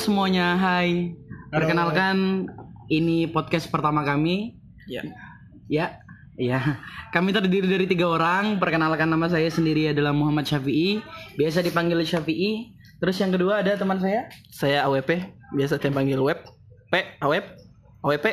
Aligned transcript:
semuanya, 0.00 0.56
hai. 0.56 1.12
Perkenalkan 1.52 2.48
ini 2.88 3.28
podcast 3.28 3.68
pertama 3.68 4.00
kami. 4.00 4.56
Ya. 4.88 5.04
Ya, 5.68 5.86
ya. 6.40 6.80
Kami 7.12 7.36
terdiri 7.36 7.68
dari 7.68 7.84
tiga 7.84 8.08
orang. 8.08 8.56
Perkenalkan 8.56 9.12
nama 9.12 9.28
saya 9.28 9.52
sendiri 9.52 9.92
adalah 9.92 10.16
Muhammad 10.16 10.48
Syafi'i. 10.48 11.04
Biasa 11.36 11.60
dipanggil 11.60 12.00
Syafi'i. 12.00 12.72
Terus 12.96 13.20
yang 13.20 13.28
kedua 13.36 13.60
ada 13.60 13.76
teman 13.76 14.00
saya. 14.00 14.32
Saya 14.48 14.88
AWP, 14.88 15.36
biasa 15.52 15.76
saya 15.76 15.92
panggil 15.92 16.16
web. 16.16 16.40
P, 16.88 16.94
AWP, 17.20 17.46
AWP. 18.00 18.26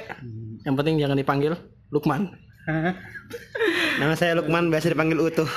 Yang 0.63 0.75
penting 0.79 0.95
jangan 1.03 1.19
dipanggil 1.19 1.53
Lukman. 1.91 2.31
Nama 3.99 4.15
saya 4.15 4.39
Lukman, 4.39 4.71
biasa 4.71 4.95
dipanggil 4.95 5.19
Utuh. 5.19 5.51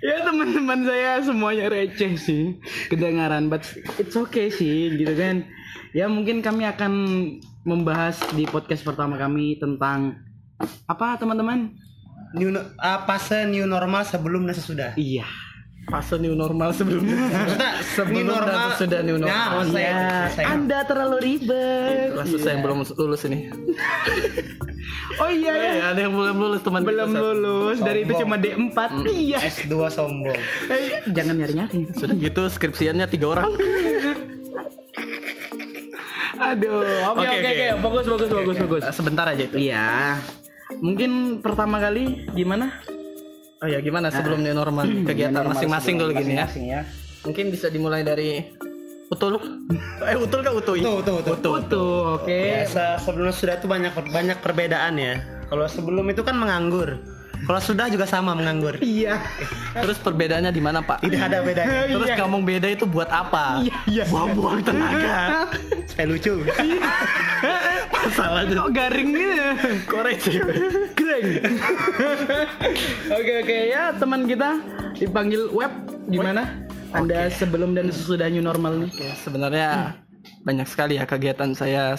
Ya 0.00 0.24
teman-teman 0.24 0.80
saya 0.84 1.20
semuanya 1.24 1.68
receh 1.68 2.16
sih 2.16 2.56
kedengaran, 2.88 3.48
but 3.52 3.64
it's 4.00 4.16
okay 4.16 4.48
sih 4.48 4.96
gitu 4.96 5.12
kan. 5.16 5.44
Ya 5.96 6.06
mungkin 6.06 6.40
kami 6.40 6.64
akan 6.68 6.92
membahas 7.64 8.16
di 8.32 8.48
podcast 8.48 8.84
pertama 8.86 9.20
kami 9.20 9.60
tentang 9.60 10.20
apa 10.88 11.16
teman-teman? 11.20 11.76
New 12.30 12.54
no- 12.54 12.68
ah, 12.78 13.02
fase 13.08 13.42
new 13.48 13.66
normal 13.66 14.06
sebelum 14.06 14.46
dan 14.46 14.54
sesudah. 14.54 14.90
Iya. 14.94 15.26
Fase 15.80 16.20
new 16.20 16.36
normal 16.36 16.70
sebelumnya. 16.70 17.16
Maksudnya 17.16 17.70
Sebelum 17.96 18.20
new 18.22 18.36
dan 18.36 18.58
sesudah 18.70 19.00
new 19.00 19.16
normal. 19.16 19.48
Nah, 19.56 19.64
saya, 19.66 19.88
Ya, 19.88 20.28
saya- 20.28 20.48
Anda 20.52 20.78
terlalu 20.84 21.16
ribet. 21.18 22.12
Kelas 22.12 22.28
saya 22.36 22.52
yang 22.52 22.62
belum 22.62 22.78
lulus 22.90 23.22
ini. 23.24 23.38
Oh 25.20 25.28
iya 25.28 25.52
ya. 25.52 25.70
Eh, 25.70 25.82
ada 25.84 26.00
yang 26.00 26.16
belum 26.16 26.36
lulus 26.38 26.64
teman 26.64 26.80
Belum 26.80 27.12
kita, 27.12 27.20
lulus 27.20 27.78
dari 27.78 28.00
itu 28.02 28.12
cuma 28.16 28.40
D4. 28.40 28.78
Iya. 29.04 29.38
S2 29.44 29.74
sombong. 29.92 30.40
Eh, 30.66 31.04
jangan 31.12 31.36
nyari-nyari. 31.36 31.92
Sudah 31.92 32.16
gitu 32.16 32.48
skripsiannya 32.48 33.04
tiga 33.06 33.26
orang. 33.30 33.52
Aduh, 36.40 36.80
oke 37.12 37.20
Oke, 37.20 37.36
oke 37.36 37.66
bagus 37.78 38.04
bagus 38.08 38.28
bagus 38.30 38.56
bagus. 38.58 38.82
Eh, 38.82 38.94
Sebentar 38.94 39.28
aja 39.28 39.42
itu. 39.44 39.56
Iya. 39.60 40.16
Mungkin 40.80 41.10
pertama 41.38 41.76
kali 41.76 42.24
gimana? 42.32 42.80
Oh 43.60 43.68
ya 43.68 43.76
gimana 43.84 44.08
sebelum 44.08 44.40
new 44.40 44.56
normal 44.56 44.88
kegiatan 45.04 45.44
masing-masing 45.44 46.00
dulu 46.00 46.16
gini 46.16 46.40
ya. 46.40 46.48
Ya. 46.56 46.80
Mungkin 47.28 47.52
bisa 47.52 47.68
dimulai 47.68 48.00
dari 48.00 48.40
Utul. 49.12 49.36
Eh 50.08 50.16
Utul 50.16 50.40
kan 50.40 50.56
Utul. 50.56 50.80
Tuh, 50.80 51.04
tuh, 51.04 51.20
tuh. 51.20 51.34
Utul. 51.36 51.60
Tuh, 51.68 52.24
oke. 52.24 52.40
Biasa 52.40 52.96
sebelum 53.04 53.28
sudah 53.36 53.60
itu 53.60 53.68
banyak 53.68 53.92
banyak 53.92 54.38
perbedaan 54.40 54.96
ya. 54.96 55.20
Kalau 55.52 55.68
sebelum 55.68 56.08
itu 56.08 56.24
kan 56.24 56.40
menganggur. 56.40 57.04
Kalau 57.44 57.60
sudah 57.60 57.92
juga 57.92 58.08
sama 58.08 58.32
menganggur. 58.32 58.80
Iya. 58.84 59.20
Terus 59.76 60.00
perbedaannya 60.00 60.56
di 60.56 60.62
mana 60.64 60.80
Pak? 60.80 61.04
Tidak 61.04 61.20
ada 61.20 61.44
bedanya. 61.44 61.84
Terus 62.00 62.08
ngomong 62.16 62.42
beda 62.48 62.68
itu 62.72 62.88
buat 62.88 63.12
apa? 63.12 63.60
Iya, 63.60 63.76
iya. 63.92 64.04
Buang-buang 64.08 64.64
tenaga. 64.64 65.52
Supaya 65.84 66.06
lucu. 66.08 66.32
Masalahnya 67.92 68.56
Kok 68.56 68.70
garing 68.72 69.08
gitu? 69.12 69.44
koreksi. 69.84 70.32
Oke 73.20 73.32
oke 73.44 73.56
ya 73.68 73.92
teman 73.96 74.24
kita 74.24 74.60
dipanggil 74.96 75.52
web 75.52 75.72
gimana? 76.08 76.64
Anda 76.90 77.30
sebelum 77.30 77.76
dan 77.76 77.92
sesudah 77.92 78.26
new 78.32 78.42
normal 78.42 78.82
nih? 78.86 78.90
Ya, 78.98 79.12
sebenarnya 79.20 79.68
banyak 80.42 80.66
sekali 80.66 80.98
ya 80.98 81.04
kegiatan 81.06 81.54
saya 81.54 81.94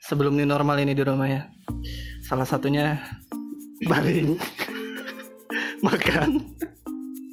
sebelum 0.00 0.38
new 0.38 0.48
normal 0.48 0.80
ini 0.80 0.96
di 0.96 1.02
rumah 1.04 1.28
ya. 1.28 1.42
Salah 2.24 2.48
satunya 2.48 2.96
baring, 3.84 4.40
makan, 5.86 6.40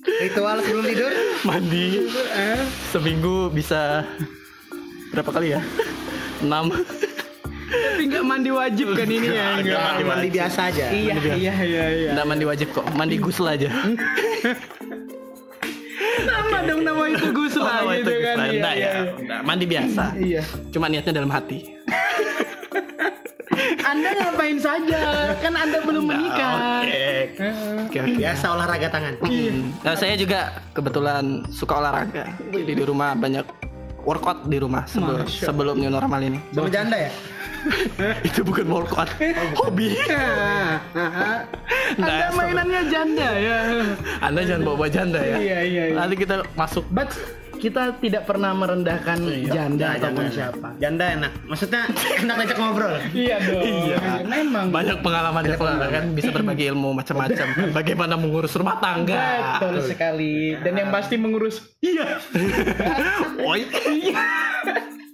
Ritual 0.04 0.58
sebelum 0.66 0.86
tidur. 0.90 1.12
mandi. 1.48 2.12
Seminggu 2.92 3.48
bisa 3.54 4.04
berapa 5.16 5.31
kali 5.31 5.56
ya? 5.56 5.62
6 6.44 6.50
Tapi 7.72 8.04
nggak 8.06 8.26
mandi 8.26 8.52
wajib 8.52 8.88
kan 8.94 9.08
ini 9.08 9.28
ya? 9.32 9.48
Nggak 9.58 9.80
mandi 9.80 10.04
Mandi 10.04 10.30
biasa 10.30 10.59
aja. 10.68 10.86
Iya 10.92 11.14
iya 11.16 11.54
iya 11.56 11.86
iya. 11.90 12.12
Nggak 12.14 12.28
mandi 12.28 12.46
wajib 12.46 12.68
kok, 12.72 12.86
mandi 12.94 13.16
gusel 13.18 13.48
aja. 13.48 13.70
Nama 16.22 16.58
dong 16.68 16.81
nama 16.84 17.04
itu 17.08 17.28
Gus 17.31 17.56
Oh, 17.58 17.66
nama 17.66 17.98
gitu 17.98 18.12
itu 18.12 18.22
kan. 18.22 18.36
gusel. 18.38 18.52
Iya, 18.52 18.72
iya, 18.76 18.90
ya, 18.92 18.92
iya. 19.18 19.38
mandi 19.42 19.66
biasa. 19.66 20.04
Iya. 20.14 20.42
Cuma 20.70 20.86
niatnya 20.88 21.14
dalam 21.16 21.31
hati. 21.31 21.58
Anda 23.81 24.10
ngapain 24.16 24.58
saja? 24.58 25.02
Kan 25.40 25.54
Anda 25.54 25.84
belum 25.84 26.08
menikah. 26.08 26.81
Oke. 26.81 27.08
Oke, 27.88 27.98
oke. 28.00 28.00
Biasa 28.18 28.46
olahraga 28.50 28.88
tangan. 28.88 29.14
Nah, 29.84 29.96
saya 29.96 30.16
juga 30.16 30.40
kebetulan 30.72 31.44
suka 31.50 31.80
olahraga. 31.80 32.26
Jadi 32.52 32.72
di 32.72 32.84
rumah 32.84 33.12
banyak 33.14 33.44
workout 34.03 34.45
di 34.50 34.57
rumah 34.57 34.84
sebelum 34.89 35.25
sebelum 35.28 35.75
new 35.78 35.91
normal 35.91 36.19
ini. 36.22 36.39
Sama 36.53 36.69
janda 36.69 36.97
ya? 36.97 37.12
Itu 38.28 38.41
bukan 38.41 38.66
workout, 38.73 39.09
hobi. 39.53 39.94
Anda 42.01 42.01
Nah, 42.01 42.29
mainannya 42.34 42.81
janda 42.89 43.28
ya. 43.38 43.57
Anda 44.23 44.41
jangan 44.41 44.63
bawa 44.66 44.88
janda 44.89 45.22
ya. 45.22 45.38
Iya, 45.38 45.59
iya, 45.62 45.84
iya. 45.94 45.95
Nanti 45.97 46.16
kita 46.17 46.41
masuk. 46.57 46.81
But 46.89 47.13
kita 47.62 48.02
tidak 48.02 48.26
pernah 48.26 48.58
merendahkan 48.58 49.22
janda 49.46 49.94
ataupun 50.02 50.26
siapa. 50.34 50.68
Janda 50.82 51.06
enak. 51.14 51.32
Maksudnya 51.46 51.82
enak 52.26 52.36
ngajak 52.42 52.58
ngobrol. 52.58 52.96
Iya 53.22 53.38
dong. 53.44 53.62
Iya. 53.62 53.98
Memang. 54.26 54.74
Banyak 54.74 54.98
pengalaman 55.06 55.44
ya 55.46 55.56
kan 55.62 56.06
bisa 56.18 56.34
berbagi 56.34 56.74
ilmu 56.74 56.98
macam-macam. 56.98 57.48
Bagaimana 57.78 58.18
mengurus 58.18 58.58
rumah 58.58 58.82
tangga. 58.82 59.62
Betul 59.62 59.86
sekali. 59.86 60.58
Dan 60.58 60.74
yang 60.74 60.90
pasti 60.90 61.22
mengurus. 61.22 61.62
Iya. 61.86 62.18
Oi. 63.52 63.62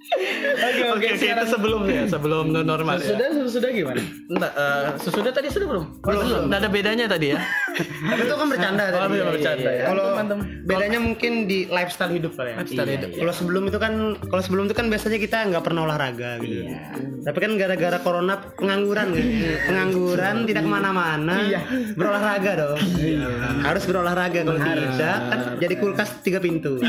Oke 0.07 0.83
Oke, 0.87 0.87
oke, 0.87 1.07
itu 1.19 1.45
sebelum 1.45 1.81
ya, 1.85 2.03
sebelum 2.07 2.43
new 2.49 2.63
normal 2.63 2.95
ya. 2.97 3.11
Sudah 3.11 3.27
sudah 3.47 3.69
gimana? 3.69 3.99
Enggak, 4.27 4.51
eh, 4.53 4.85
sesudah 5.03 5.31
tadi 5.31 5.47
sudah 5.51 5.67
belum? 5.67 5.85
Belum. 5.99 6.47
Nggak 6.47 6.59
ada 6.63 6.69
bedanya 6.71 7.05
tadi 7.05 7.27
ya. 7.35 7.39
Tapi 8.11 8.21
itu 8.23 8.33
kan 8.33 8.47
bercanda 8.47 8.83
Oh, 8.87 8.91
tadi. 8.95 9.15
iya, 9.19 9.23
bercanda 9.27 9.69
ya. 9.69 9.85
Kalau 9.91 10.05
Teman-teman. 10.15 10.45
bedanya 10.63 10.99
mungkin 10.99 11.31
di 11.45 11.59
lifestyle 11.67 12.13
hidup 12.13 12.31
kali 12.33 12.49
ya. 12.53 12.55
Lifestyle 12.63 12.89
hidup. 12.89 13.09
Kalau 13.13 13.33
sebelum 13.35 13.63
itu 13.67 13.77
kan 13.77 13.93
kalau 14.17 14.41
sebelum 14.41 14.63
itu 14.65 14.75
kan 14.75 14.85
biasanya 14.87 15.19
kita 15.19 15.37
nggak 15.51 15.63
pernah 15.63 15.81
olahraga 15.83 16.29
gitu. 16.39 16.61
Tapi 17.21 17.37
kan 17.37 17.51
gara-gara 17.59 17.97
corona 17.99 18.33
pengangguran 18.55 19.07
gitu. 19.11 19.29
Pengangguran 19.67 20.35
tidak 20.45 20.61
ke 20.63 20.69
mana-mana. 20.71 21.35
Berolahraga 21.93 22.51
dong. 22.55 22.79
Harus 23.61 23.83
berolahraga 23.83 24.39
kalau 24.41 24.59
tidak 24.59 24.87
kan 25.27 25.39
jadi 25.59 25.75
kulkas 25.75 26.09
tiga 26.23 26.39
pintu. 26.39 26.79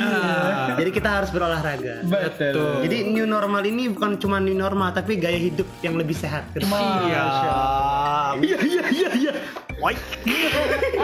Jadi 0.79 0.91
kita 0.93 1.09
harus 1.21 1.31
berolahraga. 1.35 2.07
Betul. 2.07 2.87
Jadi 2.87 2.99
new 3.11 3.25
normal 3.25 3.63
ini 3.63 3.89
bukan 3.89 4.17
cuma 4.17 4.39
new 4.39 4.53
normal 4.53 4.91
tapi 4.91 5.17
gaya 5.17 5.37
hidup 5.37 5.67
yang 5.81 5.95
lebih 5.95 6.15
sehat. 6.15 6.49
Iya. 6.55 7.25
Iya, 8.39 8.57
iya, 8.61 8.83
iya, 8.89 9.09
iya. 9.15 9.33
Woi. 9.79 9.95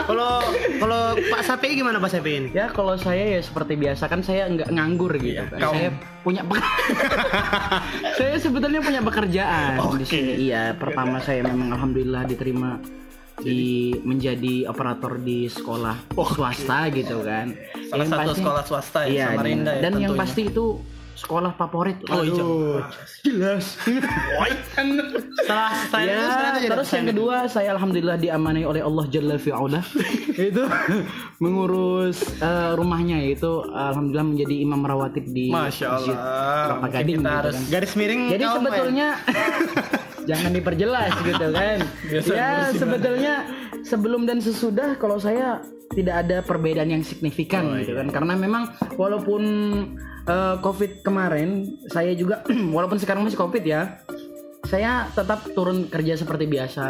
Kalau 0.04 0.42
kalau 0.76 1.02
Pak 1.16 1.42
Sapi 1.42 1.74
gimana 1.74 1.96
Pak 1.96 2.10
Sapi 2.10 2.30
ini? 2.34 2.48
Ya 2.50 2.66
kalau 2.68 2.94
saya 2.94 3.22
ya 3.28 3.40
seperti 3.40 3.74
biasa 3.74 4.04
kan 4.04 4.20
saya 4.20 4.46
nggak 4.46 4.68
nganggur 4.68 5.14
gitu 5.16 5.46
kan. 5.46 5.58
Saya 5.64 5.90
punya 6.20 6.42
saya 8.18 8.34
sebetulnya 8.36 8.80
punya 8.80 9.00
pekerjaan 9.00 9.78
di 9.94 10.04
sini. 10.04 10.32
Iya, 10.44 10.74
pertama 10.74 11.18
saya 11.18 11.42
memang 11.44 11.70
alhamdulillah 11.72 12.24
diterima 12.24 12.82
di 13.36 13.90
menjadi 14.00 14.66
operator 14.66 15.18
di 15.18 15.46
sekolah 15.46 16.10
swasta 16.14 16.86
gitu 16.90 17.22
kan. 17.22 17.50
Salah 17.86 18.02
Yang 18.02 18.10
satu 18.10 18.22
pasti- 18.24 18.40
sekolah 18.40 18.62
swasta 18.64 19.00
ya, 19.04 19.10
Iya, 19.10 19.26
Samarinda 19.32 19.70
ya. 19.70 19.80
dan 19.80 19.92
yang 19.94 20.14
tentunya. 20.14 20.18
pasti 20.18 20.42
itu 20.46 20.64
sekolah 21.14 21.54
favorit. 21.54 21.96
Oh, 22.06 22.20
iya. 22.20 22.82
jelas. 23.22 23.78
Setelah 23.78 25.70
Ya, 26.04 26.18
itu 26.18 26.48
jadi 26.60 26.68
terus 26.68 26.88
yang 26.90 27.06
kedua 27.08 27.36
saya 27.46 27.68
alhamdulillah 27.72 28.16
diamanai 28.18 28.62
oleh 28.62 28.80
Allah 28.80 29.04
Jalla 29.08 29.36
fi'ala 29.36 29.80
itu 30.34 30.62
mengurus 31.38 32.18
eh, 32.38 32.70
rumahnya 32.74 33.22
itu 33.22 33.62
alhamdulillah 33.64 34.26
menjadi 34.26 34.54
imam 34.60 34.80
rawatib 34.82 35.24
di 35.30 35.48
Masya 35.48 35.86
Masjid 35.88 36.14
Allah. 36.14 36.62
Kelapa 36.66 36.86
Gading 36.90 37.16
Kita 37.16 37.22
gitu 37.22 37.38
harus 37.38 37.54
kan. 37.54 37.70
garis 37.70 37.92
miring 37.94 38.20
Jadi 38.26 38.42
Pak, 38.42 38.44
ya? 38.44 38.54
sebetulnya 38.58 39.08
jangan 40.24 40.50
diperjelas 40.52 41.12
gitu 41.22 41.46
kan. 41.52 41.78
ya 42.38 42.50
sebetulnya 42.72 43.34
sebelum 43.84 44.24
dan 44.24 44.40
sesudah 44.40 44.96
kalau 44.96 45.20
saya 45.20 45.60
tidak 45.92 46.26
ada 46.26 46.42
perbedaan 46.42 46.90
yang 46.90 47.04
signifikan 47.04 47.70
Oh, 47.70 47.76
gitu 47.78 47.94
iya. 47.94 48.00
kan. 48.02 48.08
Karena 48.10 48.34
memang 48.34 48.62
walaupun 48.96 49.42
eh, 50.26 50.56
Covid 50.58 51.04
kemarin 51.04 51.78
saya 51.92 52.16
juga 52.16 52.42
walaupun 52.76 52.98
sekarang 52.98 53.22
masih 53.24 53.38
Covid 53.38 53.62
ya 53.62 54.00
saya 54.64 55.12
tetap 55.12 55.44
turun 55.52 55.86
kerja 55.92 56.16
seperti 56.16 56.48
biasa. 56.48 56.86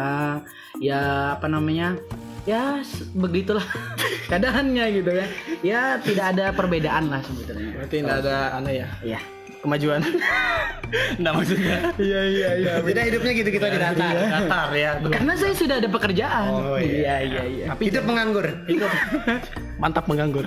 Ya 0.79 1.35
apa 1.35 1.45
namanya? 1.51 1.99
Ya 2.47 2.79
begitulah 3.11 3.65
keadaannya 4.31 4.85
gitu 4.95 5.11
ya. 5.11 5.27
Ya 5.61 5.81
tidak 5.99 6.25
ada 6.33 6.55
perbedaan 6.55 7.11
lah 7.11 7.19
sebetulnya. 7.21 7.75
Berarti 7.75 7.95
nggak 7.99 8.19
ada 8.25 8.37
aneh 8.57 8.73
ya? 8.79 8.87
Ya 9.03 9.19
kemajuan. 9.61 10.01
Nggak 11.19 11.33
maksudnya. 11.33 11.77
iya 11.97 12.21
iya 12.23 12.49
iya 12.55 12.71
Jadi 12.87 12.99
hidupnya 13.09 13.31
gitu-gitu 13.33 13.65
di 13.65 13.79
datar. 13.79 14.13
Datar 14.15 14.69
ya. 14.71 14.91
karena 15.01 15.33
saya 15.35 15.53
sudah 15.53 15.75
ada 15.77 15.89
pekerjaan 15.89 16.49
Oh, 16.51 16.77
iya. 16.77 17.19
iya 17.25 17.41
iya 17.43 17.65
Tapi 17.67 17.89
Hidup 17.89 18.03
menganggur. 18.05 18.45
hidup 18.65 18.91
mantap 19.81 20.05
menganggur. 20.05 20.45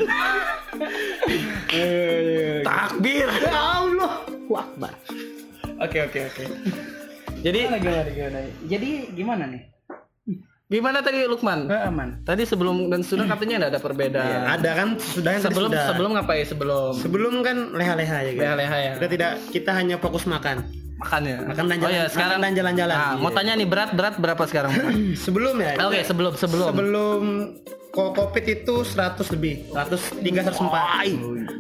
Takbir. 2.60 3.28
ya 3.28 3.52
Allah 3.52 4.24
Allahu 4.24 4.54
Akbar. 4.54 4.92
Oke 5.78 5.98
oke 6.02 6.18
oke. 6.24 6.44
Jadi 7.38 7.58
Gimana 7.66 7.78
gimana 7.78 8.10
gimana? 8.10 8.38
Jadi 8.64 8.90
gimana 9.14 9.44
nih? 9.46 9.62
Gimana 10.68 11.00
tadi 11.00 11.24
Lukman? 11.24 11.64
Eh, 11.66 11.82
aman. 11.82 12.20
Tadi 12.22 12.44
sebelum 12.44 12.86
dan 12.86 13.00
sudah 13.00 13.24
katanya 13.26 13.54
nggak 13.58 13.72
ada 13.72 13.80
perbedaan. 13.80 14.40
Ada 14.52 14.70
kan 14.74 14.88
sudah 14.96 15.30
yang 15.32 15.40
tadi 15.40 15.48
sebelum 15.50 15.70
sudah. 15.70 15.84
sebelum 15.88 16.10
ngapain 16.12 16.44
sebelum 16.44 16.92
sebelum 16.94 17.34
kan 17.40 17.56
leha-leha 17.72 18.18
ya 18.20 18.30
kan. 18.30 18.40
leha-leha 18.44 18.76
ya 18.78 18.92
Kita 18.94 19.08
tidak 19.08 19.32
kita 19.48 19.70
hanya 19.72 19.96
fokus 19.96 20.24
makan. 20.24 20.68
makannya. 20.98 21.36
Makan 21.46 21.64
dan 21.64 21.76
oh 21.78 21.80
jalan- 21.80 21.94
ya 21.94 22.04
sekarang 22.06 22.36
makan 22.36 22.44
dan 22.44 22.58
jalan-jalan. 22.58 22.96
Nah, 22.96 23.12
mau 23.16 23.30
Iya. 23.30 23.36
tanya 23.38 23.52
nih 23.54 23.68
berat 23.70 23.90
berat 23.94 24.14
berapa 24.18 24.42
sekarang? 24.44 24.72
Sebelum 25.24 25.56
ya. 25.56 25.72
Oke 25.80 26.00
sebelum 26.02 26.32
sebelum. 26.34 26.68
Sebelum 26.68 27.22
ko- 27.98 28.14
Covid 28.14 28.44
itu 28.46 28.74
100 28.86 29.26
lebih. 29.34 29.66
103 29.74 30.46
104. 30.46 30.70
Wai, 30.70 31.10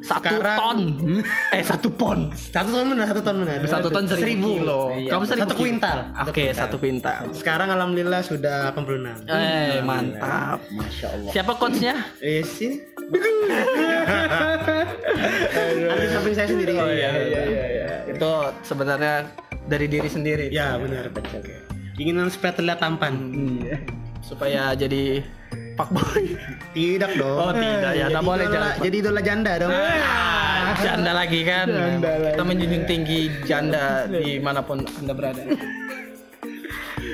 satu 0.06 0.30
Sekarang- 0.30 0.58
ton. 0.62 0.78
eh 1.58 1.62
satu 1.66 1.88
pon. 1.90 2.18
Satu 2.30 2.70
ton 2.70 2.86
benar, 2.94 3.06
satu 3.10 3.22
ton 3.26 3.36
benar. 3.42 3.58
Satu 3.66 3.88
ton 3.90 4.04
seribu 4.06 4.62
kilo. 4.62 4.80
Iya. 4.94 5.10
Kamu 5.10 5.24
seribu 5.26 5.50
Satu 5.50 5.54
kuintal. 5.58 5.98
Oke 6.22 6.44
satu 6.54 6.76
pintal. 6.78 7.34
Sekarang 7.34 7.74
alhamdulillah 7.74 8.22
sudah 8.22 8.70
86. 8.70 9.26
Eh 9.26 9.82
mantap. 9.82 10.62
Masya 10.70 11.06
Allah. 11.10 11.30
Siapa 11.34 11.52
coachnya? 11.58 11.94
Eh 12.22 12.46
sini. 12.46 12.78
Ada 15.58 15.98
di 15.98 16.08
samping 16.14 16.34
saya 16.38 16.48
sendiri. 16.48 16.72
Oh 16.78 16.86
iya 16.86 17.10
Itu 18.06 18.30
sebenarnya 18.62 19.26
dari 19.66 19.86
diri 19.90 20.06
sendiri. 20.06 20.46
Ya 20.54 20.78
benar. 20.78 21.10
Keinginan 21.98 22.30
supaya 22.30 22.54
terlihat 22.54 22.78
tampan. 22.78 23.14
Supaya 24.22 24.70
jadi 24.78 25.24
pak 25.78 25.88
boy. 25.94 26.22
Tidak 26.74 27.12
dong. 27.14 27.38
Oh, 27.38 27.52
tidak, 27.54 27.92
ya. 27.94 28.06
Tak 28.10 28.22
boleh, 28.26 28.44
idola- 28.44 28.54
jangan. 28.58 28.74
Jadi 28.82 28.96
idola 28.98 29.20
janda 29.22 29.52
dong. 29.62 29.70
Ah, 29.70 30.74
janda 30.82 31.12
lagi 31.14 31.40
kan. 31.46 31.66
Kita 32.02 32.42
menjunjung 32.42 32.84
tinggi 32.90 33.20
janda 33.46 34.10
di 34.10 34.42
mana 34.42 34.60
pun 34.60 34.82
anda 34.82 35.12
berada. 35.14 35.42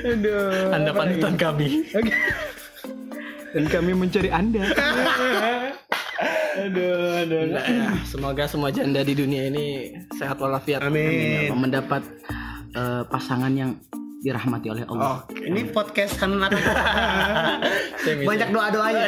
Aduh. 0.05 0.69
Anda 0.73 0.91
panutan 0.93 1.33
kami. 1.37 1.69
Dan 3.55 3.71
kami 3.71 3.95
mencari 3.95 4.27
Anda. 4.27 4.67
Aduh, 6.59 7.23
aduh. 7.23 7.41
Nah, 7.55 7.63
ya, 7.63 7.87
semoga 8.03 8.43
semua 8.51 8.67
janda 8.67 8.99
di 8.99 9.15
dunia 9.15 9.47
ini 9.47 9.95
sehat 10.19 10.43
walafiat. 10.43 10.83
Amin. 10.83 11.55
mendapat 11.55 12.03
eh, 12.75 13.03
pasangan 13.07 13.55
yang 13.55 13.79
dirahmati 14.25 14.67
oleh 14.73 14.83
Allah. 14.89 15.21
Ini 15.29 15.69
podcast 15.69 16.17
kan? 16.17 16.33
Semi- 18.01 18.25
Banyak 18.25 18.49
doa-doanya. 18.49 19.05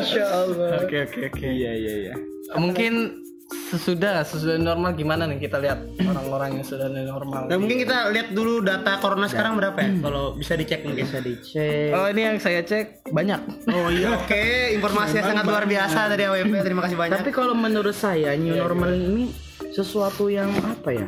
Masya 0.00 0.24
Allah. 0.24 0.70
Oke 0.80 0.96
oke 1.04 1.18
oke. 1.28 1.44
Iya 1.44 1.72
iya 1.76 1.94
iya. 2.08 2.14
Mungkin 2.56 3.22
sesudah 3.46 4.26
sesudah 4.26 4.58
normal 4.58 4.98
gimana 4.98 5.22
nih 5.30 5.38
kita 5.38 5.62
lihat 5.62 5.78
orang-orang 6.02 6.58
yang 6.58 6.64
sudah 6.66 6.88
normal. 6.90 7.46
Nah 7.46 7.56
mungkin 7.60 7.78
kita 7.78 8.10
lihat 8.10 8.34
dulu 8.34 8.58
data 8.58 8.98
corona 8.98 9.28
sekarang 9.28 9.54
berapa 9.60 9.76
ya? 9.76 9.90
Kalau 10.02 10.34
bisa 10.34 10.56
dicek 10.56 10.82
mungkin. 10.82 11.04
Bisa 11.06 11.20
dicek. 11.22 11.94
Oh 11.94 12.08
ini 12.10 12.20
yang 12.26 12.36
saya 12.40 12.64
cek 12.64 13.06
banyak. 13.12 13.38
Oh 13.70 13.92
iya. 13.92 14.18
Oke, 14.18 14.72
informasi 14.74 15.20
yang 15.20 15.36
sangat 15.36 15.44
luar 15.46 15.68
biasa 15.68 16.00
dari 16.10 16.26
AWP. 16.26 16.54
Terima 16.64 16.82
kasih 16.88 16.96
banyak. 16.96 17.18
Tapi 17.22 17.30
kalau 17.30 17.54
menurut 17.54 17.94
saya 17.94 18.34
new 18.34 18.56
normal 18.56 18.90
ini 18.96 19.30
sesuatu 19.70 20.26
yang 20.26 20.48
apa 20.64 20.90
ya? 20.90 21.06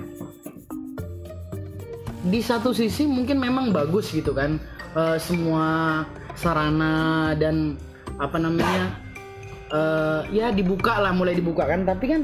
Di 2.24 2.40
satu 2.42 2.74
sisi 2.74 3.06
mungkin 3.06 3.38
memang 3.38 3.70
bagus 3.70 4.10
gitu 4.10 4.34
kan. 4.34 4.58
Eh, 4.96 5.18
semua 5.20 6.02
sarana 6.34 7.34
dan 7.38 7.78
apa 8.18 8.38
namanya? 8.40 9.08
eh, 9.72 10.20
ya 10.32 10.52
dibuka 10.52 11.00
lah 11.00 11.12
mulai 11.12 11.36
dibuka 11.36 11.68
kan 11.68 11.84
tapi 11.84 12.16
kan 12.16 12.22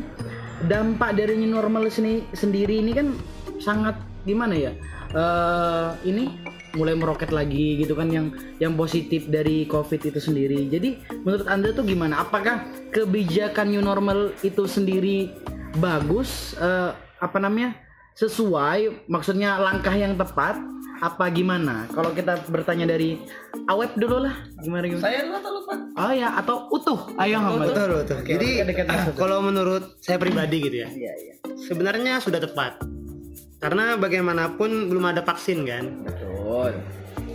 dampak 0.65 1.17
dari 1.19 1.37
new 1.37 1.53
normal 1.53 1.89
seni, 1.93 2.25
sendiri 2.33 2.81
ini 2.81 2.93
kan 2.97 3.13
sangat 3.61 3.97
gimana 4.25 4.55
ya 4.57 4.73
eh 5.15 5.89
ini 6.09 6.27
mulai 6.75 6.99
meroket 6.99 7.31
lagi 7.31 7.79
gitu 7.79 7.95
kan 7.95 8.11
yang 8.11 8.35
yang 8.59 8.75
positif 8.75 9.31
dari 9.31 9.63
covid 9.71 10.03
itu 10.03 10.19
sendiri 10.19 10.67
jadi 10.67 10.99
menurut 11.23 11.47
anda 11.47 11.71
tuh 11.71 11.87
gimana 11.87 12.19
apakah 12.19 12.67
kebijakan 12.91 13.71
new 13.71 13.85
normal 13.85 14.35
itu 14.43 14.67
sendiri 14.67 15.31
bagus 15.79 16.59
eh, 16.59 16.91
apa 17.23 17.39
namanya 17.39 17.79
sesuai 18.15 19.07
maksudnya 19.07 19.59
langkah 19.59 19.91
yang 19.91 20.15
tepat 20.15 20.55
apa 21.03 21.27
gimana 21.29 21.91
kalau 21.91 22.15
kita 22.15 22.39
bertanya 22.47 22.87
dari 22.87 23.19
aweb 23.67 23.91
dulu 23.95 24.23
lah 24.23 24.35
gimana 24.63 24.87
gimana 24.87 25.03
Saya 25.03 25.19
tahu 25.35 25.53
lupa. 25.53 25.75
oh 25.99 26.13
ya 26.15 26.29
atau 26.39 26.57
utuh 26.71 27.01
ayo 27.19 27.37
Hamad 27.37 27.69
Betul, 27.69 27.89
betul. 28.01 28.19
Jadi 28.25 28.49
dekat-dekat 28.63 28.87
masuk. 28.87 29.15
kalau 29.19 29.39
menurut 29.43 29.99
saya 29.99 30.17
pribadi 30.17 30.57
gitu 30.63 30.77
ya. 30.81 30.89
iya 30.89 31.13
iya 31.13 31.35
Sebenarnya 31.55 32.19
sudah 32.19 32.39
tepat. 32.39 32.83
Karena 33.57 33.97
bagaimanapun 33.97 34.87
belum 34.87 35.05
ada 35.09 35.23
vaksin 35.23 35.65
kan. 35.65 36.05
betul 36.05 36.75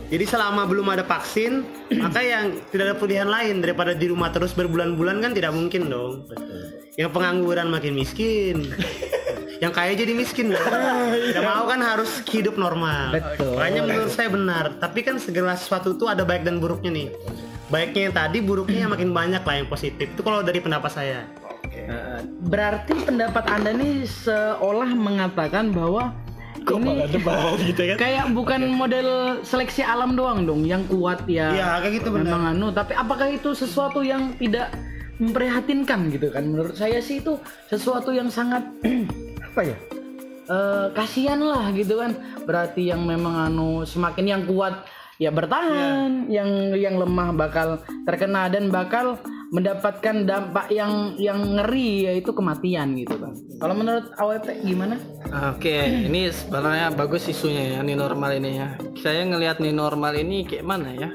Jadi 0.10 0.26
selama 0.26 0.66
belum 0.66 0.88
ada 0.88 1.02
vaksin, 1.02 1.66
maka 2.04 2.20
yang 2.20 2.54
tidak 2.70 2.84
ada 2.90 2.96
pilihan 2.96 3.26
lain 3.26 3.60
daripada 3.60 3.94
di 3.94 4.06
rumah 4.06 4.30
terus 4.30 4.54
berbulan-bulan 4.54 5.20
kan 5.20 5.32
tidak 5.34 5.52
mungkin 5.52 5.88
dong. 5.88 6.26
Yang 6.96 7.10
pengangguran 7.12 7.68
makin 7.68 7.94
miskin. 7.94 8.58
yang 9.60 9.72
kaya 9.72 9.92
jadi 9.94 10.12
miskin 10.12 10.50
dong. 10.54 10.64
Tidak 11.12 11.44
mau 11.44 11.68
kan 11.68 11.80
harus 11.80 12.24
hidup 12.28 12.56
normal. 12.56 13.16
Betul. 13.16 13.56
Makanya 13.56 13.82
menurut 13.84 14.12
saya 14.12 14.28
benar. 14.28 14.80
Tapi 14.80 15.00
kan 15.04 15.20
segala 15.20 15.56
sesuatu 15.56 15.94
itu 15.94 16.08
ada 16.08 16.24
baik 16.24 16.44
dan 16.44 16.58
buruknya 16.58 16.92
nih. 16.92 17.08
Baiknya 17.70 18.02
yang 18.10 18.16
tadi, 18.16 18.38
buruknya 18.40 18.88
yang 18.88 18.92
makin 18.92 19.12
banyak 19.12 19.44
lah 19.44 19.56
yang 19.56 19.68
positif. 19.68 20.10
Itu 20.10 20.24
kalau 20.24 20.42
dari 20.42 20.58
pendapat 20.58 20.90
saya. 20.90 21.28
Berarti 22.42 22.98
pendapat 23.04 23.46
anda 23.46 23.72
nih 23.72 24.04
seolah 24.04 24.90
mengatakan 24.92 25.70
bahwa 25.70 26.12
ini 26.60 27.08
gitu 27.72 27.82
kan? 27.94 27.98
kayak 27.98 28.26
bukan 28.32 28.62
model 28.70 29.08
seleksi 29.42 29.82
alam 29.82 30.14
doang 30.14 30.44
dong 30.44 30.62
yang 30.68 30.84
kuat 30.86 31.24
ya 31.26 31.50
Iya, 31.50 31.68
kayak 31.82 31.94
gitu 32.04 32.10
benar. 32.14 32.26
memang 32.30 32.44
anu 32.54 32.68
tapi 32.70 32.94
apakah 32.94 33.32
itu 33.32 33.56
sesuatu 33.56 34.04
yang 34.04 34.36
tidak 34.38 34.70
memprihatinkan 35.18 36.12
gitu 36.14 36.30
kan 36.30 36.46
menurut 36.46 36.76
saya 36.76 37.00
sih 37.00 37.24
itu 37.24 37.40
sesuatu 37.68 38.12
yang 38.12 38.30
sangat 38.30 38.62
apa 39.60 39.76
ya 39.76 39.78
eh 40.50 40.88
kasihan 40.96 41.44
lah 41.44 41.68
gitu 41.76 42.00
kan 42.00 42.16
berarti 42.48 42.88
yang 42.88 43.04
memang 43.04 43.52
anu 43.52 43.84
semakin 43.84 44.24
yang 44.24 44.42
kuat 44.48 44.88
ya 45.20 45.36
bertahan 45.36 46.32
Iya. 46.32 46.40
yang 46.40 46.50
yang 46.80 46.96
lemah 46.96 47.36
bakal 47.36 47.84
terkena 48.08 48.48
dan 48.48 48.72
bakal 48.72 49.20
mendapatkan 49.52 50.24
dampak 50.24 50.72
yang 50.72 51.20
yang 51.20 51.60
ngeri 51.60 52.08
yaitu 52.08 52.32
kematian 52.32 52.96
gitu 52.96 53.20
kan 53.20 53.36
kalau 53.60 53.76
menurut 53.76 54.08
AWP 54.16 54.64
gimana 54.64 54.96
Oke, 55.30 56.08
ini 56.08 56.32
sebenarnya 56.34 56.90
bagus 56.90 57.30
isunya 57.30 57.78
ya, 57.78 57.80
new 57.86 57.94
normal 57.94 58.34
ini 58.34 58.58
ya. 58.58 58.74
Saya 58.98 59.22
ngelihat 59.30 59.62
new 59.62 59.70
normal 59.70 60.18
ini 60.18 60.42
kayak 60.42 60.66
mana 60.66 60.90
ya? 60.90 61.14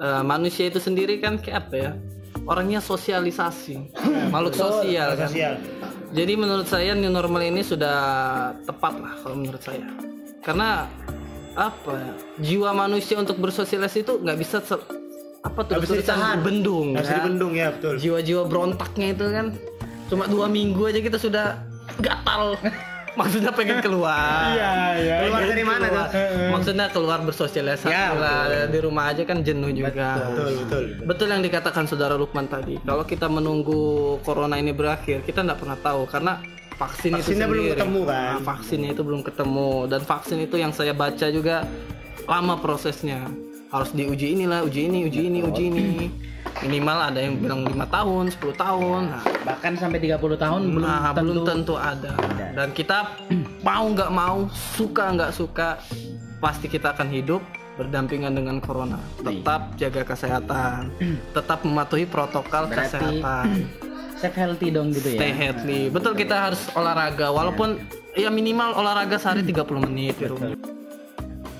Eh, 0.00 0.22
manusia 0.24 0.72
itu 0.72 0.80
sendiri 0.80 1.20
kan 1.20 1.36
kayak 1.36 1.68
apa 1.68 1.74
ya? 1.76 1.92
Orangnya 2.48 2.80
sosialisasi, 2.80 3.92
makhluk 4.32 4.56
sosial 4.56 5.12
kan. 5.20 5.28
Sosial. 5.28 5.60
Jadi 6.12 6.32
menurut 6.36 6.68
saya 6.68 6.92
new 6.92 7.08
normal 7.08 7.40
ini 7.40 7.64
sudah 7.64 7.96
tepat 8.62 9.00
lah 9.00 9.16
kalau 9.24 9.36
menurut 9.40 9.64
saya. 9.64 9.88
Karena 10.44 10.84
apa 11.56 11.92
ya? 11.96 12.12
Jiwa 12.36 12.70
manusia 12.76 13.16
untuk 13.16 13.40
bersosialisasi 13.40 14.04
itu 14.04 14.12
nggak 14.20 14.36
bisa 14.36 14.60
se- 14.60 14.84
apa 15.40 15.60
tuh 15.64 15.80
bisa 15.80 15.96
ditahan. 15.96 16.44
bendung. 16.44 16.92
Harus 16.92 17.08
ya. 17.08 17.16
dibendung 17.16 17.52
ya 17.56 17.72
betul. 17.72 17.96
Jiwa-jiwa 17.96 18.42
berontaknya 18.44 19.16
itu 19.16 19.24
kan 19.32 19.46
cuma 20.12 20.28
dua 20.28 20.46
minggu 20.46 20.84
aja 20.84 21.00
kita 21.00 21.16
sudah 21.16 21.56
gatal. 21.98 22.60
Maksudnya 23.12 23.52
pengen 23.52 23.78
keluar. 23.84 24.56
iya. 24.56 25.28
Keluar 25.28 25.42
dari 25.44 25.64
mana 25.64 25.84
tuh? 25.88 26.06
Maksudnya 26.52 26.86
keluar 26.88 27.18
bersosialisasi 27.20 27.92
Ya, 27.92 28.16
lah. 28.16 28.66
Di 28.68 28.78
rumah 28.80 29.12
aja 29.12 29.22
kan 29.28 29.44
jenuh 29.44 29.68
juga. 29.70 30.16
Betul, 30.32 30.50
betul. 30.64 30.82
Betul 31.04 31.26
yang 31.28 31.42
dikatakan 31.44 31.84
saudara 31.84 32.16
Lukman 32.16 32.48
tadi. 32.48 32.80
Kalau 32.80 33.04
kita 33.04 33.28
menunggu 33.28 34.16
corona 34.24 34.56
ini 34.56 34.72
berakhir, 34.72 35.22
kita 35.22 35.44
nggak 35.44 35.58
pernah 35.60 35.78
tahu 35.78 36.08
karena 36.08 36.40
vaksin 36.72 37.14
itu 37.14 37.36
belum 37.36 37.64
ketemu, 37.76 38.00
kan? 38.08 38.16
Nah, 38.16 38.40
vaksinnya 38.42 38.90
itu 38.90 39.02
belum 39.04 39.20
ketemu 39.22 39.70
dan 39.86 40.00
vaksin 40.02 40.38
itu 40.40 40.56
yang 40.58 40.72
saya 40.72 40.96
baca 40.96 41.26
juga 41.28 41.68
lama 42.24 42.54
prosesnya. 42.58 43.28
Harus 43.68 43.92
diuji 43.92 44.36
inilah, 44.36 44.64
uji 44.64 44.88
ini, 44.88 45.08
uji 45.08 45.20
ini, 45.32 45.38
uji 45.44 45.64
ini. 45.68 45.86
Minimal 46.62 46.98
ada 47.10 47.18
yang 47.18 47.34
bilang 47.42 47.66
lima 47.66 47.86
tahun, 47.90 48.30
10 48.30 48.54
tahun. 48.54 49.02
Nah, 49.10 49.24
bahkan 49.42 49.74
sampai 49.74 49.98
30 49.98 50.38
tahun 50.38 50.60
belum 50.70 50.86
nah, 50.86 51.10
tentu 51.10 51.32
belum 51.34 51.44
tentu 51.46 51.74
ada. 51.74 52.12
Dan 52.54 52.68
kita 52.70 52.98
mau 53.66 53.84
nggak 53.90 54.10
mau, 54.14 54.46
suka 54.78 55.10
nggak 55.10 55.32
suka, 55.34 55.82
pasti 56.38 56.70
kita 56.70 56.94
akan 56.94 57.10
hidup 57.10 57.42
berdampingan 57.74 58.36
dengan 58.36 58.62
corona. 58.62 59.02
Tetap 59.26 59.74
jaga 59.74 60.02
kesehatan, 60.06 60.94
tetap 61.34 61.66
mematuhi 61.66 62.06
protokol 62.06 62.70
Berarti- 62.70 62.78
kesehatan. 62.94 63.46
safe 64.22 64.38
healthy 64.38 64.70
dong 64.70 64.94
gitu 64.94 65.18
Stay 65.18 65.34
ya 65.34 65.50
healthy. 65.50 65.90
Betul 65.90 66.14
kita 66.14 66.46
harus 66.50 66.62
olahraga, 66.78 67.34
walaupun 67.34 67.82
ya 68.14 68.30
minimal 68.30 68.78
olahraga 68.78 69.18
sehari 69.18 69.42
30 69.42 69.82
menit 69.82 70.14
di 70.14 70.30
rumah. 70.30 70.54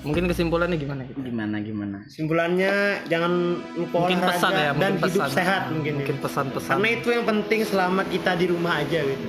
Mungkin 0.03 0.27
kesimpulannya 0.27 0.75
gimana 0.75 1.01
gitu? 1.03 1.15
gimana 1.21 1.55
gimana 1.59 1.97
Simpulannya 2.05 2.73
jangan 3.07 3.31
lupa 3.73 3.95
Mungkin 4.03 4.19
olahraga 4.19 4.35
pesan 4.35 4.51
ya, 4.51 4.59
dan 4.59 4.91
mungkin 4.91 4.91
hidup 4.99 5.21
pesan. 5.23 5.31
sehat 5.31 5.61
mungkin. 5.71 5.91
ya. 5.91 5.97
Mungkin 5.97 6.17
pesan-pesan. 6.19 6.71
Karena 6.73 6.89
itu 6.91 7.07
yang 7.09 7.25
penting 7.25 7.59
selama 7.63 8.01
kita 8.05 8.31
di 8.35 8.45
rumah 8.45 8.73
aja 8.77 8.99
gitu. 8.99 9.27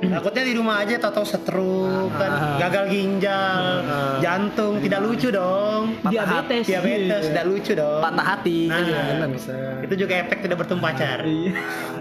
Takutnya 0.00 0.42
di 0.42 0.54
rumah 0.56 0.80
aja 0.80 0.96
tahu 0.96 1.22
stroke 1.22 2.08
kan, 2.16 2.56
gagal 2.56 2.88
ginjal, 2.88 3.84
jantung, 4.18 4.80
tidak 4.80 5.04
lucu 5.04 5.28
dong. 5.28 5.92
Diabetes. 6.02 6.64
Diabetes, 6.64 7.22
tidak 7.28 7.44
lucu 7.46 7.72
dong. 7.76 8.00
patah 8.00 8.26
hati 8.26 8.64
kan 8.66 8.80
Nah. 8.80 9.16
nggak 9.20 9.32
bisa 9.36 9.54
Itu 9.84 9.94
juga 10.00 10.14
efek 10.18 10.40
tidak 10.40 10.56
bertemu 10.58 10.80
pacar. 10.80 11.18
Nah, 11.20 11.52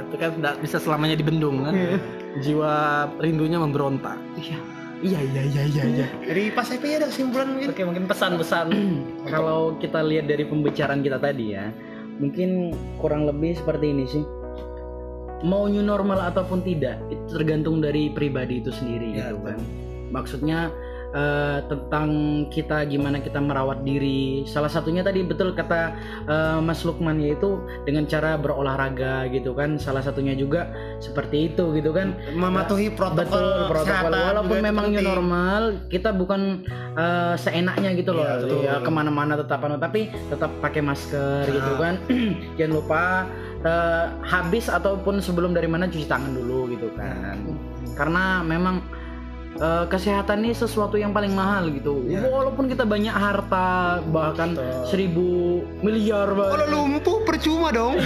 itu 0.01 0.15
kan 0.15 0.29
nggak 0.31 0.55
bisa 0.63 0.77
selamanya 0.79 1.13
dibendung 1.13 1.59
kan 1.61 1.75
jiwa 2.39 2.73
rindunya 3.19 3.59
memberontak 3.59 4.15
Iya. 4.33 4.57
Iya 4.99 5.19
iya 5.23 5.43
iya 5.47 5.63
iya 5.63 5.83
iya. 5.87 6.07
Dari 6.11 6.51
pas 6.51 6.67
IP 6.67 6.83
ada 6.91 7.07
kesimpulan 7.07 7.55
mungkin. 7.55 7.71
oke 7.71 7.81
mungkin 7.87 8.05
pesan-pesan 8.11 8.67
Kalau 9.31 9.79
kita 9.79 10.03
lihat 10.03 10.27
dari 10.27 10.43
pembicaraan 10.43 10.99
kita 10.99 11.15
tadi 11.23 11.55
ya, 11.55 11.71
mungkin 12.19 12.75
kurang 12.99 13.23
lebih 13.23 13.55
seperti 13.55 13.95
ini 13.95 14.05
sih. 14.11 14.23
Mau 15.47 15.71
new 15.71 15.79
normal 15.79 16.19
ataupun 16.35 16.67
tidak, 16.67 16.99
itu 17.07 17.23
tergantung 17.31 17.79
dari 17.79 18.11
pribadi 18.11 18.59
itu 18.59 18.75
sendiri 18.75 19.15
Ya, 19.15 19.31
gitu 19.31 19.39
kan. 19.47 19.59
Maksudnya 20.11 20.59
eh, 21.11 21.59
tentang 21.65 22.09
kita 22.47 22.85
gimana 22.85 23.17
kita 23.17 23.37
merawat 23.37 23.81
diri. 23.81 24.43
Salah 24.43 24.67
satunya 24.67 25.01
tadi 25.01 25.23
betul 25.23 25.51
kata 25.51 25.93
eh, 26.25 26.59
Mas 26.59 26.81
Lukman 26.83 27.17
yaitu 27.17 27.57
dengan 27.83 28.05
cara 28.05 28.35
berolahraga 28.35 29.29
gitu 29.29 29.53
kan. 29.53 29.77
Salah 29.77 30.01
satunya 30.01 30.33
juga 30.33 30.69
seperti 30.99 31.53
itu 31.53 31.73
gitu 31.73 31.91
kan. 31.91 32.13
Mematuhi 32.31 32.91
protokol, 32.91 33.25
Betul 33.25 33.69
protokol 33.69 34.11
walaupun 34.13 34.57
memang 34.59 34.85
new 34.89 35.01
normal 35.01 35.61
kita 35.87 36.09
bukan 36.11 36.63
eh, 36.95 37.35
seenaknya 37.35 37.93
gitu 37.93 38.11
loh 38.11 38.25
betul. 38.25 38.61
ya 38.61 38.79
ke 38.79 38.89
mana-mana 38.89 39.33
tetap 39.33 39.61
anu 39.61 39.77
tapi 39.77 40.09
tetap 40.29 40.51
pakai 40.59 40.81
masker 40.81 41.45
gitu 41.47 41.67
Nah. 41.69 41.77
kan 41.79 41.95
jangan 42.57 42.73
lupa 42.73 43.03
eh, 43.61 44.05
habis 44.23 44.67
ataupun 44.67 45.19
sebelum 45.19 45.53
dari 45.53 45.67
mana 45.67 45.85
cuci 45.85 46.05
tangan 46.05 46.33
dulu 46.33 46.69
gitu 46.71 46.89
kan 46.95 47.37
karena 47.93 48.41
memang 48.41 48.79
eh, 49.59 49.85
kesehatan 49.85 50.41
ini 50.41 50.51
sesuatu 50.51 50.95
yang 50.95 51.11
paling 51.11 51.31
mahal 51.31 51.67
gitu. 51.69 52.03
Iya. 52.03 52.25
walaupun 52.25 52.65
kita 52.65 52.83
banyak 52.83 53.11
harta 53.11 53.99
bahkan 54.09 54.55
seribu 54.83 55.61
miliar 55.79 56.27
Kalau 56.27 56.39
bahkan. 56.39 56.67
lumpuh 56.67 57.17
percuma 57.23 57.69
dong. 57.69 57.99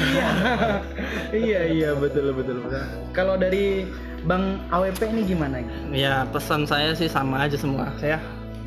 iya. 1.34 1.66
Iya 1.66 1.90
betul 1.96 2.34
betul 2.34 2.62
betul. 2.62 2.82
Kalau 3.14 3.38
dari 3.38 3.86
Bang 4.24 4.64
AWP 4.72 5.02
ini 5.12 5.22
gimana 5.28 5.60
ya 5.92 6.24
pesan 6.26 6.64
saya 6.64 6.96
sih 6.96 7.12
sama 7.12 7.44
aja 7.44 7.60
semua. 7.60 7.92
Saya 8.00 8.18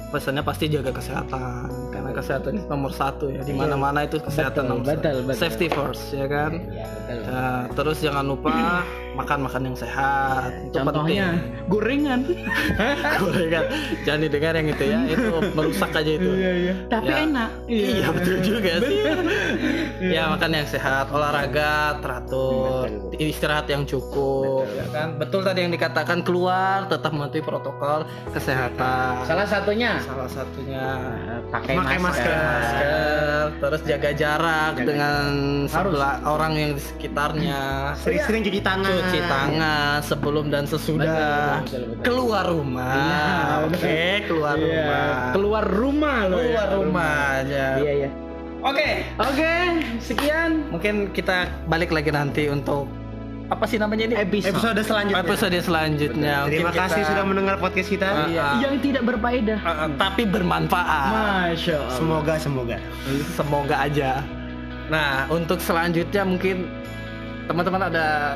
pesannya 0.06 0.38
pasti 0.38 0.70
jaga 0.70 0.94
kesehatan 0.94 1.66
karena 1.90 2.10
kesehatan 2.14 2.62
itu 2.62 2.66
nomor 2.68 2.92
satu 2.94 3.26
ya. 3.26 3.42
Di 3.42 3.50
mana-mana 3.50 4.04
itu 4.04 4.22
kesehatan 4.22 4.68
Betul, 4.68 4.70
nomor 4.70 4.84
betul, 4.86 5.00
satu 5.02 5.20
betul. 5.26 5.40
safety 5.40 5.66
first 5.72 6.04
ya 6.14 6.26
kan? 6.28 6.50
Iya 6.62 6.84
betul. 6.86 7.18
Ya, 7.26 7.46
terus 7.74 7.98
jangan 8.04 8.24
lupa 8.24 8.52
makan 9.16 9.38
makan 9.42 9.62
yang 9.64 9.76
sehat 9.76 10.52
itu 10.62 10.76
Contohnya 10.76 11.40
gorengan. 11.66 12.20
penting. 12.22 12.44
gorengan 13.22 13.64
jangan 14.04 14.20
didengar 14.22 14.52
yang 14.54 14.68
itu 14.68 14.84
ya 14.84 14.98
itu 15.06 15.24
merusak 15.50 15.90
aja 15.90 16.10
itu 16.12 16.30
iya. 16.30 16.74
Tapi 16.86 17.04
Ya. 17.06 17.16
enak. 17.24 17.50
Iya 17.66 18.06
betul 18.10 18.36
juga 18.40 18.72
sih. 18.80 18.98
ya 20.06 20.22
makan 20.28 20.50
yang 20.52 20.66
sehat, 20.66 21.08
olahraga 21.08 21.72
teratur, 21.98 22.86
istirahat 23.16 23.66
yang 23.66 23.82
cukup, 23.82 24.66
ya 24.68 24.84
kan. 24.90 25.08
Betul 25.16 25.40
tadi 25.42 25.60
yang 25.60 25.72
dikatakan 25.72 26.20
keluar 26.20 26.84
tetap 26.86 27.10
mematuhi 27.10 27.40
protokol 27.40 28.04
kesehatan. 28.30 29.24
Salah 29.24 29.46
satunya 29.46 29.96
Salah 29.98 30.26
satunya 30.26 30.84
pakai 31.48 31.74
Pakai 31.74 31.96
masker. 31.96 32.02
masker. 32.02 32.36
masker, 32.36 32.95
terus 33.66 33.82
jaga 33.82 34.10
jarak 34.14 34.78
dengan 34.78 35.26
sebelah 35.66 36.22
orang 36.22 36.52
yang 36.54 36.70
di 36.72 36.82
sekitarnya. 36.82 37.60
Sering-sering 37.98 38.46
cuci 38.46 38.60
tangan. 38.62 38.94
Cuci 39.02 39.20
tangan 39.26 39.98
sebelum 40.00 40.46
dan 40.48 40.64
sesudah 40.64 41.02
Betul, 41.02 41.66
betul, 41.66 41.82
betul. 41.90 42.02
keluar 42.06 42.44
rumah. 42.46 42.94
Iya, 42.94 43.26
Oke, 43.66 43.98
keluar 44.30 44.54
Iya, 44.54 44.62
rumah. 44.62 45.06
Keluar 45.34 45.64
rumah 45.66 46.18
loh. 46.24 46.38
ya. 46.38 46.46
Keluar 46.46 46.68
rumah 46.78 47.12
aja. 47.42 47.66
Iya 47.82 47.92
iya. 47.98 48.10
Oke, 48.62 48.88
Oke, 49.18 49.52
sekian 49.98 50.50
mungkin 50.70 50.94
kita 51.10 51.46
balik 51.66 51.90
lagi 51.90 52.10
nanti 52.10 52.46
untuk 52.46 52.86
apa 53.46 53.64
sih 53.70 53.78
namanya 53.78 54.10
ini? 54.10 54.14
episode, 54.18 54.58
Episode 54.58 54.80
selanjutnya. 54.82 55.22
Episode 55.22 55.58
selanjutnya. 55.62 56.34
Terima 56.50 56.70
Mungkin 56.70 56.80
kasih 56.82 57.00
kita- 57.02 57.10
sudah 57.14 57.24
mendengar 57.24 57.54
podcast 57.62 57.88
kita. 57.88 58.08
Iya. 58.26 58.46
yang 58.58 58.74
tidak 58.82 59.02
berfaedah. 59.06 59.58
Uh, 59.62 59.70
uh, 59.70 59.88
tapi 59.94 60.22
bermanfaat. 60.26 61.10
Masya 61.54 61.74
Allah. 61.78 61.94
Semoga 61.94 62.34
semoga. 62.42 62.76
Semoga 63.38 63.76
aja. 63.78 64.10
Nah, 64.90 65.26
untuk 65.30 65.62
selanjutnya 65.62 66.22
mungkin 66.26 66.66
teman-teman 67.46 67.86
ada 67.86 68.34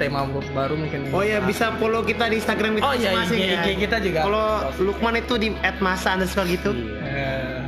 tema 0.00 0.26
baru 0.56 0.74
mungkin. 0.74 1.12
Oh 1.12 1.22
ya 1.22 1.38
bisa 1.44 1.70
follow 1.78 2.02
kita 2.02 2.26
di 2.26 2.40
Instagram 2.42 2.80
kita 2.80 2.84
Oh 2.84 2.94
iya, 2.96 3.14
masing-masing 3.14 3.38
IG, 3.38 3.46
ya. 3.46 3.60
IG 3.62 3.68
kita 3.86 3.96
juga. 4.02 4.20
Kalau 4.26 4.46
Lukman 4.82 5.14
itu 5.20 5.34
di 5.38 5.48
@masa 5.78 6.18
underscore 6.18 6.48
gitu. 6.50 6.72
Eh, 7.04 7.60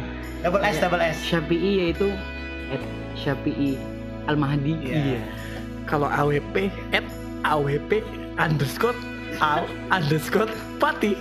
Double 0.42 0.62
S 0.64 0.76
double 0.80 1.02
S. 1.04 1.16
Syafi'i 1.22 1.86
yaitu 1.86 2.10
at 2.72 2.82
Syafi'i 3.14 3.78
Al 4.26 4.34
Mahdi. 4.34 4.74
Iya. 4.82 5.20
Kalau 5.86 6.10
AWP 6.10 6.68
at 6.90 7.06
AWP 7.42 8.02
underscore 8.36 8.98
al 9.38 9.64
underscore 9.88 10.50
pati. 10.76 11.14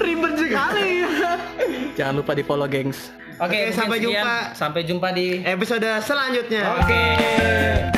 Ribet 0.00 0.40
sekali. 0.40 1.04
Jangan 2.00 2.24
lupa 2.24 2.32
di 2.32 2.42
follow 2.42 2.64
gengs. 2.64 3.12
Oke, 3.36 3.52
Oke, 3.52 3.58
mungkin 3.68 3.76
sampai 3.76 3.96
sekian. 3.98 4.08
jumpa. 4.08 4.36
Sampai 4.56 4.80
jumpa 4.88 5.08
di 5.12 5.26
Episode 5.44 5.88
selanjutnya. 6.00 6.62
Oke. 6.80 7.91